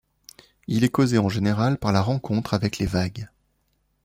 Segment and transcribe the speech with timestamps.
[0.65, 3.29] Il est causé en général par la rencontre avec les vagues.